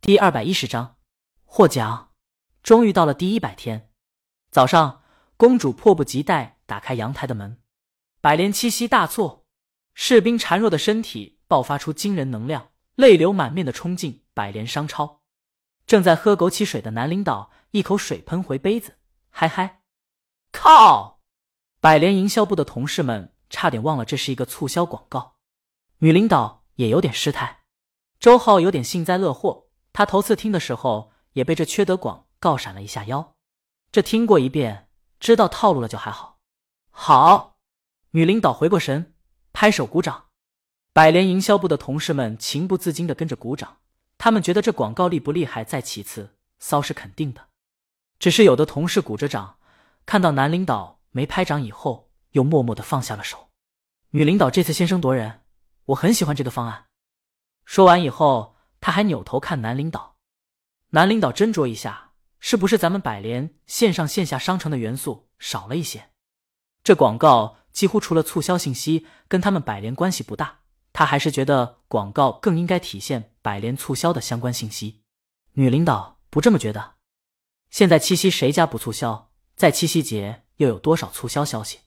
[0.00, 0.96] 第二百一十章
[1.44, 2.12] 获奖。
[2.62, 3.90] 终于到了第一百天
[4.50, 5.02] 早上，
[5.36, 7.60] 公主迫不及待打开阳台的门。
[8.20, 9.44] 百莲七夕大促，
[9.94, 15.22] 士兵孱弱的身体爆发出惊人能量，泪流满面的冲进百莲商超。
[15.86, 18.98] 正在喝枸杞水的男领导一口水喷回杯子，
[19.30, 19.82] 嗨嗨！
[20.52, 21.20] 靠！
[21.80, 25.36] 百联营销部的同事们差点忘了这是一个促销广告。
[25.98, 27.64] 女领导也有点失态，
[28.20, 29.67] 周浩有点幸灾乐祸。
[29.98, 33.34] 他头次听的时候也被这缺德广告闪了一下腰，
[33.90, 36.38] 这听过一遍，知道套路了就还好。
[36.88, 37.58] 好。
[38.12, 39.16] 女领导回过神，
[39.52, 40.26] 拍手鼓掌。
[40.92, 43.78] 百联营销部的同事们情不自禁的跟着鼓掌。
[44.18, 47.48] 他们觉得这广告厉不厉害在其次，骚是肯定的。
[48.20, 49.58] 只是有的同事鼓着掌，
[50.06, 53.48] 看到男领导没拍掌以后，又默默的放下了手。
[54.10, 55.40] 女领导这次先声夺人，
[55.86, 56.86] 我很喜欢这个方案。
[57.64, 60.16] 说完以后，他还扭头看男领导。
[60.90, 66.10] 男领导斟酌一下，是不是咱们百联线上线下商城的元素少了一些？
[66.82, 67.56] 这广告。
[67.70, 70.60] 几乎除了促销信息，跟他们百联关系不大。
[70.92, 75.02] 他还是觉得广告更应该体现百联促销的相关信息。
[75.52, 76.94] 女领导不这么觉得。
[77.70, 79.30] 现在七夕谁家不促销？
[79.54, 81.78] 在七夕节又有多少促销消息？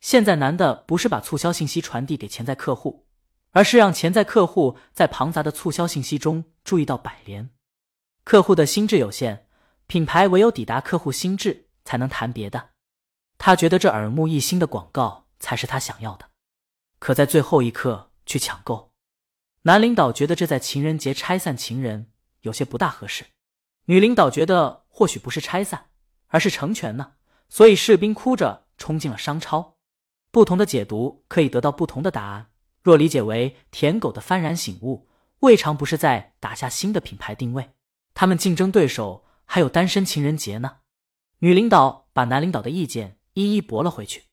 [0.00, 3.04] 现在难的不是把促销信息传递给潜在客户，
[3.52, 7.50] 而是让潜在客户在庞杂的促销信息中注意到百联。
[8.24, 9.46] 客户的心智有限，
[9.86, 12.70] 品牌唯有抵达客户心智，才能谈别的。
[13.38, 16.28] 他觉得这耳目一新的广告才是他想要的，
[16.98, 18.92] 可在最后一刻去抢购。
[19.62, 22.10] 男领导觉得这在情人节拆散情人
[22.42, 23.24] 有些不大合适，
[23.86, 25.86] 女领导觉得或许不是拆散，
[26.26, 27.12] 而是成全呢。
[27.48, 29.76] 所以士兵哭着冲进了商超。
[30.30, 32.50] 不同的解读可以得到不同的答案。
[32.88, 37.72] 若理解为舔狗的幡然醒悟，未尝不是在打下新的品牌定位。
[38.14, 40.76] 他们竞争对手还有单身情人节呢。
[41.40, 43.18] 女领导把男领导的意见。
[43.34, 44.24] 一一驳了回去。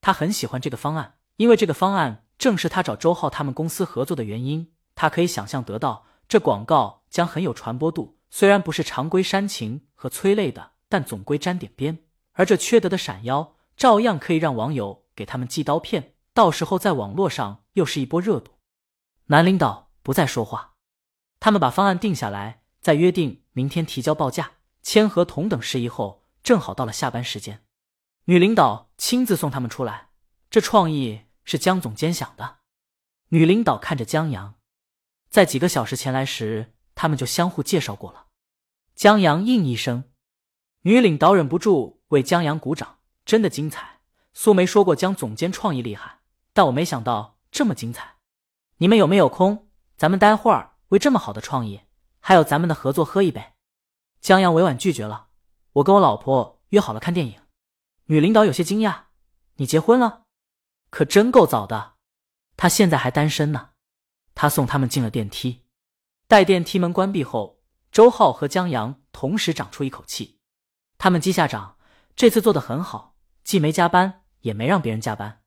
[0.00, 4.72] 她很喜欢这个方案，因为这个方案正是她找周浩他们公司合作的原因。
[4.96, 8.18] 他可以想象得到，这广告将很有传播度。
[8.28, 12.00] 虽然不是常规煽情和催泪的，但总归沾点边。
[12.32, 18.58] 而这缺德的闪腰，照样可以让网友给他们寄刀片，到时候在网络上又是一波热度。
[19.26, 20.74] 男领导不再说话，
[21.38, 24.52] 他们把方案定下来，在约定明天提交报价、
[24.82, 27.64] 签合同等事宜后，正好到了下班时间。
[28.24, 30.08] 女领导亲自送他们出来，
[30.50, 32.58] 这创意是江总监想的。
[33.28, 34.54] 女领导看着江阳，
[35.28, 38.26] 在几个小时前来时，他们就相互介绍过了。
[38.94, 40.04] 江阳应一声，
[40.82, 44.00] 女领导忍不住为江阳鼓掌，真的精彩。
[44.32, 46.20] 苏梅说过江总监创意厉害，
[46.52, 48.16] 但我没想到这么精彩。
[48.78, 49.68] 你们有没有空？
[49.96, 51.82] 咱们待会儿为这么好的创意，
[52.18, 53.52] 还有咱们的合作喝一杯。
[54.20, 55.28] 江阳委婉拒绝了，
[55.74, 57.40] 我跟我老婆约好了看电影。
[58.06, 59.04] 女领导有些惊讶
[59.56, 60.24] ：“你结婚了？
[60.90, 61.92] 可真够早的。
[62.56, 63.70] 他现在还单身呢。”
[64.34, 65.62] 他送他们进了电梯，
[66.26, 67.60] 待电梯门关闭后，
[67.92, 70.40] 周浩和江阳同时长出一口气。
[70.98, 71.78] 他们击下掌，
[72.16, 73.14] 这次做的很好，
[73.44, 75.43] 既没加班，也没让别人加班。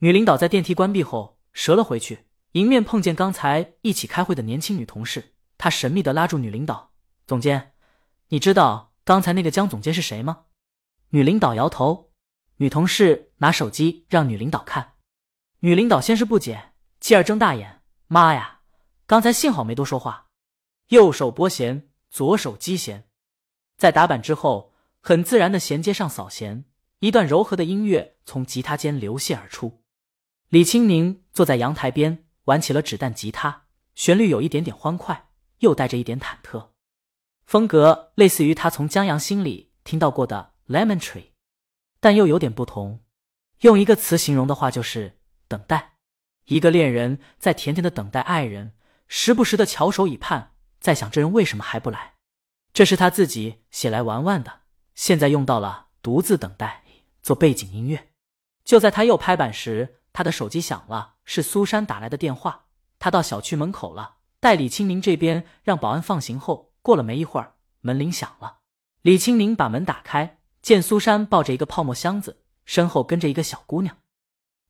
[0.00, 5.34] 女领导在电梯关闭后折了回去，迎面碰见刚才一起开会的年轻女同事。
[5.56, 6.92] 她神秘的拉住女领导
[7.26, 7.72] ：“总监，
[8.28, 10.44] 你知道刚才那个江总监是谁吗？”
[11.10, 12.12] 女领导摇头，
[12.58, 14.92] 女同事拿手机让女领导看。
[15.60, 18.60] 女领导先是不解，继而睁大眼：“妈呀，
[19.04, 20.28] 刚才幸好没多说话。”
[20.90, 23.08] 右手拨弦，左手击弦，
[23.76, 26.66] 在打板之后，很自然的衔接上扫弦，
[27.00, 29.82] 一段柔和的音乐从吉他间流泻而出。
[30.48, 35.28] 李青宁坐在阳台边玩起了纸弹吉他，旋律有一点点欢快，
[35.58, 36.70] 又带着一点忐忑，
[37.44, 40.54] 风格类似于他从江阳心里听到过的。
[40.68, 41.30] Lemon tree，
[41.98, 43.00] 但又有点不同。
[43.60, 45.94] 用一个词形容的话，就是等待。
[46.44, 48.74] 一个恋人在甜甜的等待爱人，
[49.06, 52.14] 时不时的翘首以盼，在想这人为什么还不来。
[52.74, 54.60] 这是他自己写来玩玩的，
[54.94, 56.84] 现在用到了独自等待
[57.22, 58.08] 做背景音乐。
[58.64, 62.66] 就在他又拍板时，他的手机响了，是苏珊打来的电话。
[62.98, 68.58] 他到小区门口了，待李清明这边让保安放行后，过了没一会儿，门铃响了。
[69.02, 70.36] 李清明把门打开。
[70.60, 73.96] 见苏珊抱着一个泡沫箱子，身后跟着一个小姑娘，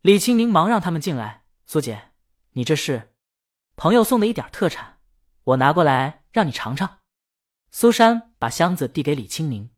[0.03, 1.45] 李清明忙让他们进来。
[1.67, 2.13] 苏姐，
[2.53, 3.15] 你这是
[3.75, 4.99] 朋友送的一点特产，
[5.45, 6.99] 我拿过来让你尝尝。
[7.73, 9.71] 苏珊把箱子递给李清明，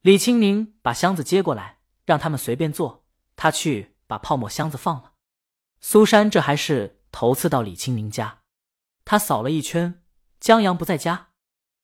[0.00, 3.04] 李清明把箱子接过来，让他们随便坐，
[3.34, 5.12] 他去把泡沫箱子放了。
[5.80, 8.40] 苏珊这还是头次到李清明家，
[9.06, 10.02] 他扫了一圈，
[10.38, 11.28] 江阳不在家，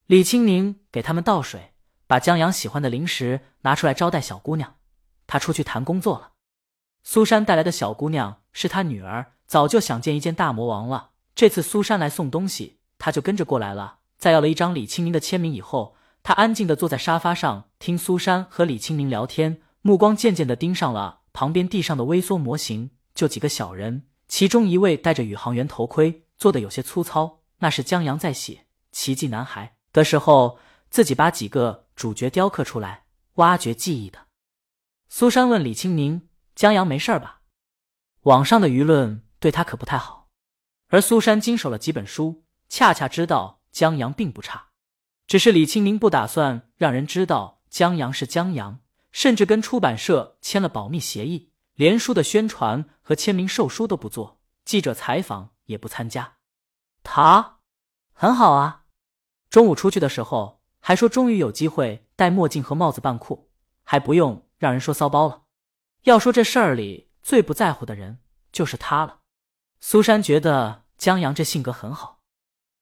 [0.04, 1.72] 李青宁给他们倒水，
[2.06, 4.74] 把江阳喜欢的零食拿出来招待小姑娘。
[5.26, 6.32] 他出去谈工作了。
[7.02, 11.12] 苏珊带来的小姑娘是他女儿，早就想见一见大魔王了。
[11.34, 14.00] 这次苏珊来送东西，他就跟着过来了。
[14.18, 27.44] 在要了一张李青宁的签名以后，他安静的坐在沙发上听苏珊和李青宁聊天，目光渐渐的盯上了旁边地上的微缩模型，就几个小人，其中一位戴着宇航员头盔，做的有些粗糙。
[27.58, 28.54] 那是江阳在写
[28.90, 30.58] 《奇迹男孩》的时候，
[30.90, 33.04] 自己把几个主角雕刻出来，
[33.34, 34.26] 挖掘记忆的。
[35.08, 37.42] 苏珊问李青宁：“江阳没事吧？
[38.22, 40.30] 网上的舆论对他可不太好。”
[40.90, 44.70] 而苏珊经手了几本书，恰恰知道江阳并不差，
[45.28, 48.80] 只是李青宁不打算让人知道江阳是江阳，
[49.18, 56.36] 甚至跟出版社签了保密协议，连书的宣传和签名售书都不做，记者采访也不参加。
[57.02, 57.58] 他
[58.12, 58.84] 很好啊，
[59.50, 63.50] 中午出去的时候还说终于有机会戴墨镜和帽子扮酷，
[63.82, 64.46] 还不用。
[64.56, 65.42] 让人说骚包了。
[66.04, 68.20] 要说这事儿里最不在乎的人
[68.52, 69.22] 就是他了。
[69.80, 72.20] 苏珊觉得江阳这性格很好。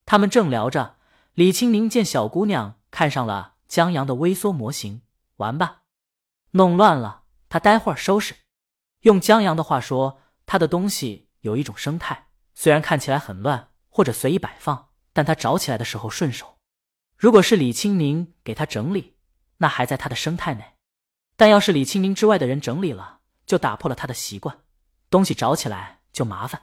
[0.04, 0.96] 他们正聊着，
[1.32, 5.00] 李青宁见小姑娘看上了江阳的微缩模型，
[5.36, 5.84] 玩吧，
[6.56, 8.34] 弄乱了他待会儿收拾。
[9.02, 16.58] 用江阳的话说，他的东西有一种生态，虽然看起来很乱或者随意摆放，但他找起来的时候顺手。
[17.16, 19.16] 如果是李青宁给他整理，
[19.58, 20.74] 那还在他的生态内。
[21.36, 24.58] 但要是李青宁之外的人整理了，就打破了他的习惯，
[25.10, 26.62] 东西找起来就麻烦。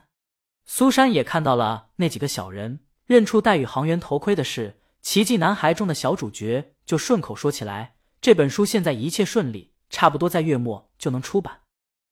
[0.66, 4.70] 苏珊也看到了那几个小人，认出戴宇航员头盔的是
[5.00, 11.60] 《奇迹男孩》中的小主角，就顺口说起来：“这本书现在一切顺利，差不多在月末就能出版。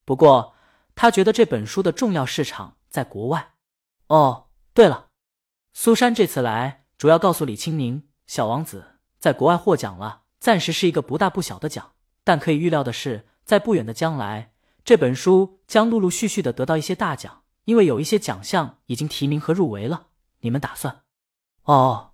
[0.04, 0.54] 不过
[0.94, 3.54] 他觉得这本书的重要市场在国外。”
[4.06, 5.08] 哦，对了，
[5.72, 8.84] 苏珊这次来主要告诉李青宁，《小王子》
[9.18, 11.94] 在国外获奖了，暂时是一个不大不小的奖。
[12.22, 14.52] 但可以预料的是，在不远的将来，
[14.84, 20.06] 这本书将陆陆续续的得到一些大奖，因为有一些奖项已经提名和入围了。
[20.40, 21.02] 你们打算？
[21.64, 22.12] 哦，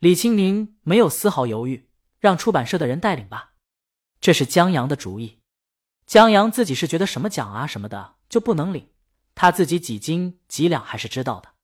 [0.00, 1.88] 李青宁没有丝毫犹豫，
[2.18, 3.52] 让出版社的人带领吧。
[4.20, 5.40] 这是江阳的主意。
[6.06, 8.90] 江阳自己是觉得什么奖啊什么的就不能领，
[9.34, 11.54] 他自己几斤几两还是知道的。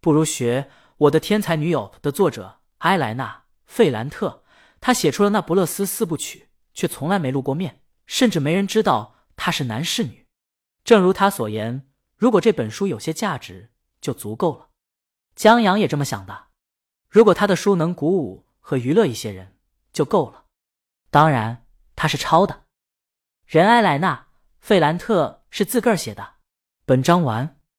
[0.00, 4.44] 不如学《我的天才女友》的作者埃莱娜·费兰特，
[4.80, 6.48] 他写出了那不勒斯四部曲。
[6.74, 10.26] 却从来没露过面，甚至没人知道他是男是女。
[10.84, 14.70] 正如他所言，如果这本书有些价值，就足够了。
[15.36, 16.46] 江阳也这么想的。
[17.10, 19.58] 如果他的书能鼓舞和娱乐一些人，
[19.92, 20.46] 就够了。
[21.10, 21.61] 当然，
[22.02, 22.64] 他是抄的。
[23.46, 24.26] 仁埃莱纳·
[24.58, 26.30] 费兰特是自个儿写的。
[26.84, 27.60] 本章完。